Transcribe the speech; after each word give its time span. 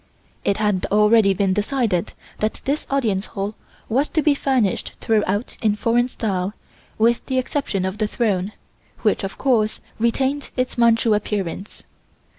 It 0.43 0.57
had 0.57 0.87
already 0.91 1.31
been 1.35 1.53
decided 1.53 2.13
that 2.39 2.59
this 2.65 2.87
Audience 2.89 3.27
Hall 3.27 3.53
was 3.87 4.09
to 4.09 4.23
be 4.23 4.33
furnished 4.33 4.93
throughout 4.99 5.57
in 5.61 5.75
foreign 5.75 6.07
style, 6.07 6.55
with 6.97 7.23
the 7.27 7.37
exception 7.37 7.85
of 7.85 7.99
the 7.99 8.07
throne, 8.07 8.51
which, 9.03 9.23
of 9.23 9.37
course, 9.37 9.79
retained 9.99 10.49
its 10.57 10.75
Manchu 10.75 11.13
appearance. 11.13 11.83